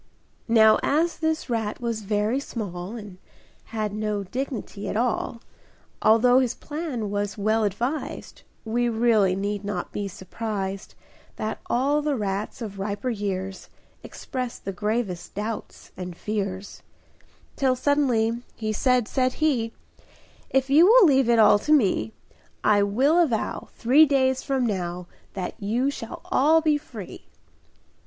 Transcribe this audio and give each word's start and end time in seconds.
Now 0.47 0.79
as 0.81 1.19
this 1.19 1.47
rat 1.47 1.79
was 1.79 2.01
very 2.01 2.39
small, 2.39 2.95
And 2.95 3.19
had 3.65 3.93
no 3.93 4.23
dignity 4.23 4.89
at 4.89 4.97
all, 4.97 5.41
Although 6.01 6.39
his 6.39 6.55
plan 6.55 7.11
was 7.11 7.37
well 7.37 7.63
advised, 7.65 8.41
We 8.65 8.89
really 8.89 9.35
need 9.35 9.63
not 9.63 9.91
be 9.91 10.07
surprised 10.07 10.95
That 11.35 11.59
all 11.67 12.01
the 12.01 12.15
rats 12.15 12.63
of 12.63 12.79
riper 12.79 13.11
years 13.11 13.69
Expressed 14.01 14.65
the 14.65 14.71
gravest 14.73 15.35
doubts 15.35 15.91
and 15.95 16.17
fears; 16.17 16.81
Till 17.55 17.75
suddenly 17.75 18.41
He 18.55 18.73
said, 18.73 19.07
said 19.07 19.33
he, 19.33 19.71
"If 20.49 20.71
you 20.71 20.87
will 20.87 21.05
leave 21.05 21.29
it 21.29 21.37
all 21.37 21.59
to 21.59 21.71
me, 21.71 22.07
[Pg 22.07 22.07
35] 22.63 22.71
I 22.71 22.81
will 22.81 23.19
avow 23.19 23.69
Three 23.75 24.07
days 24.07 24.41
from 24.41 24.65
now 24.65 25.05
That 25.33 25.61
you 25.61 25.91
shall 25.91 26.21
all 26.31 26.59
be 26.59 26.79
free." 26.79 27.27